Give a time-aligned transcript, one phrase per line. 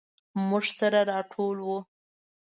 [0.47, 1.79] موږ سره راټول وو.